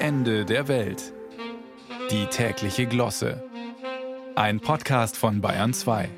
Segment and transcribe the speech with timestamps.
[0.00, 1.12] Ende der Welt.
[2.12, 3.42] Die tägliche Glosse.
[4.36, 6.08] Ein Podcast von Bayern 2.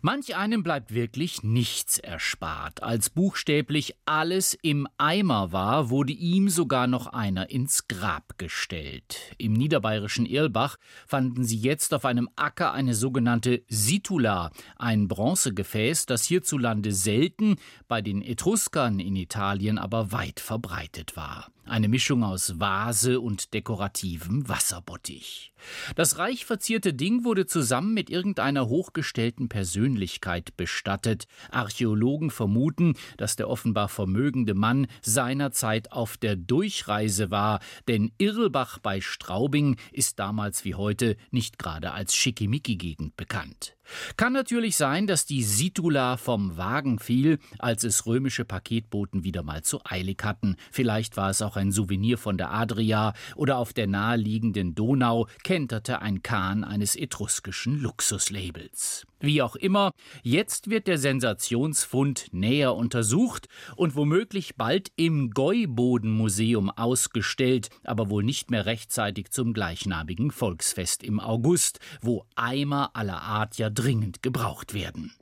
[0.00, 2.82] Manch einem bleibt wirklich nichts erspart.
[2.82, 9.20] Als buchstäblich alles im Eimer war, wurde ihm sogar noch einer ins Grab gestellt.
[9.36, 16.24] Im niederbayerischen Irlbach fanden sie jetzt auf einem Acker eine sogenannte Situla, ein Bronzegefäß, das
[16.24, 17.56] hierzulande selten,
[17.88, 21.51] bei den Etruskern in Italien aber weit verbreitet war.
[21.64, 25.52] Eine Mischung aus Vase und dekorativem Wasserbottich.
[25.94, 31.26] Das reich verzierte Ding wurde zusammen mit irgendeiner hochgestellten Persönlichkeit bestattet.
[31.52, 39.00] Archäologen vermuten, dass der offenbar vermögende Mann seinerzeit auf der Durchreise war, denn Irlbach bei
[39.00, 43.76] Straubing ist damals wie heute nicht gerade als Schickimicki-Gegend bekannt.
[44.16, 49.62] Kann natürlich sein, dass die Situla vom Wagen fiel, als es römische Paketboten wieder mal
[49.62, 50.56] zu eilig hatten.
[50.70, 56.02] Vielleicht war es auch ein Souvenir von der Adria oder auf der naheliegenden Donau kenterte
[56.02, 59.06] ein Kahn eines etruskischen Luxuslabels.
[59.22, 59.92] Wie auch immer,
[60.24, 68.50] jetzt wird der Sensationsfund näher untersucht und womöglich bald im Gäuboden-Museum ausgestellt, aber wohl nicht
[68.50, 75.12] mehr rechtzeitig zum gleichnamigen Volksfest im August, wo Eimer aller Art ja dringend gebraucht werden.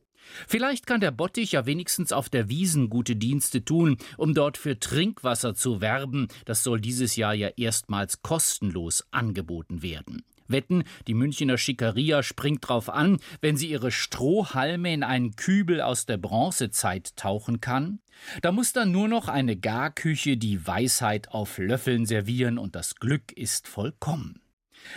[0.48, 4.78] Vielleicht kann der Bottich ja wenigstens auf der Wiesen gute Dienste tun, um dort für
[4.78, 6.28] Trinkwasser zu werben.
[6.46, 10.24] Das soll dieses Jahr ja erstmals kostenlos angeboten werden.
[10.50, 16.06] Wetten, die Münchner Schickeria springt drauf an, wenn sie ihre Strohhalme in einen Kübel aus
[16.06, 18.00] der Bronzezeit tauchen kann?
[18.42, 23.32] Da muss dann nur noch eine Garküche die Weisheit auf Löffeln servieren und das Glück
[23.32, 24.40] ist vollkommen.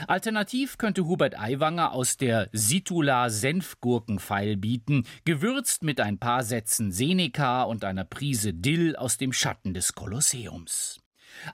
[0.08, 7.64] Alternativ könnte Hubert Aiwanger aus der Situla Senfgurkenpfeil bieten, gewürzt mit ein paar Sätzen Seneca
[7.64, 11.03] und einer Prise Dill aus dem Schatten des Kolosseums.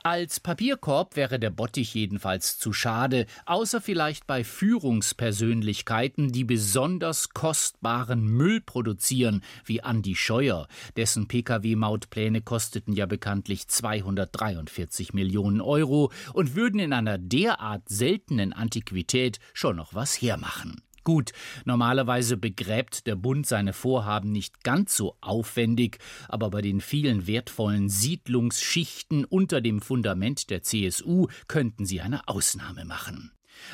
[0.03, 8.25] Als Papierkorb wäre der Bottich jedenfalls zu schade, außer vielleicht bei Führungspersönlichkeiten, die besonders kostbaren
[8.25, 16.79] Müll produzieren, wie Andi Scheuer, dessen Pkw-Mautpläne kosteten ja bekanntlich 243 Millionen Euro und würden
[16.79, 20.81] in einer derart seltenen Antiquität schon noch was hermachen.
[21.09, 21.31] Gut,
[21.65, 25.97] normalerweise begräbt der Bund seine Vorhaben nicht ganz so aufwendig,
[26.27, 32.85] aber bei den vielen wertvollen Siedlungsschichten unter dem Fundament der CSU könnten sie eine Ausnahme
[32.85, 33.31] machen.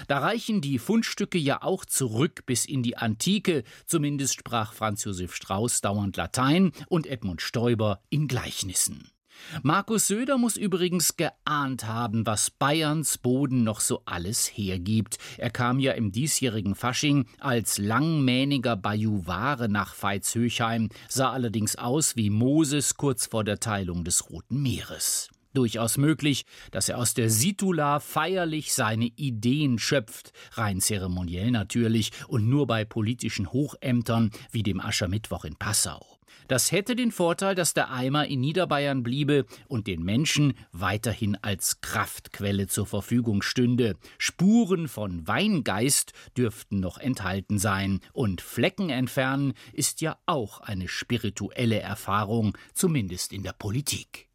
[0.07, 5.35] Da reichen die Fundstücke ja auch zurück bis in die Antike, zumindest sprach Franz Josef
[5.35, 9.11] Strauß dauernd Latein und Edmund Stoiber in Gleichnissen.
[9.63, 15.17] Markus Söder muss übrigens geahnt haben, was Bayerns Boden noch so alles hergibt.
[15.37, 22.29] Er kam ja im diesjährigen Fasching als langmähniger Bajuware nach Veitshöchheim, sah allerdings aus wie
[22.29, 25.29] Moses kurz vor der Teilung des Roten Meeres.
[25.55, 32.49] Durchaus möglich, dass er aus der Situla feierlich seine Ideen schöpft, rein zeremoniell natürlich und
[32.49, 36.19] nur bei politischen Hochämtern wie dem Aschermittwoch in Passau.
[36.49, 41.79] Das hätte den Vorteil, dass der Eimer in Niederbayern bliebe und den Menschen weiterhin als
[41.79, 43.95] Kraftquelle zur Verfügung stünde.
[44.17, 51.79] Spuren von Weingeist dürften noch enthalten sein, und Flecken entfernen ist ja auch eine spirituelle
[51.79, 54.27] Erfahrung, zumindest in der Politik.